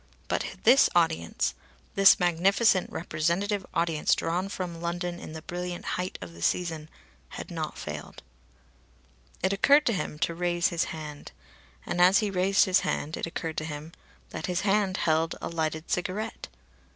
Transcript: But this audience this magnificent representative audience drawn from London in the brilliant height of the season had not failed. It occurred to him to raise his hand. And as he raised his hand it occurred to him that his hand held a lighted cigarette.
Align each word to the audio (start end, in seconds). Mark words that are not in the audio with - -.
But 0.27 0.55
this 0.63 0.89
audience 0.95 1.53
this 1.93 2.19
magnificent 2.19 2.91
representative 2.91 3.63
audience 3.75 4.15
drawn 4.15 4.49
from 4.49 4.81
London 4.81 5.19
in 5.19 5.33
the 5.33 5.43
brilliant 5.43 5.85
height 5.93 6.17
of 6.23 6.33
the 6.33 6.41
season 6.41 6.89
had 7.37 7.51
not 7.51 7.77
failed. 7.77 8.23
It 9.43 9.53
occurred 9.53 9.85
to 9.85 9.93
him 9.93 10.17
to 10.17 10.33
raise 10.33 10.69
his 10.69 10.85
hand. 10.85 11.31
And 11.85 12.01
as 12.01 12.17
he 12.17 12.31
raised 12.31 12.65
his 12.65 12.79
hand 12.79 13.15
it 13.15 13.27
occurred 13.27 13.57
to 13.57 13.63
him 13.63 13.91
that 14.31 14.47
his 14.47 14.61
hand 14.61 14.97
held 14.97 15.35
a 15.39 15.49
lighted 15.49 15.91
cigarette. 15.91 16.47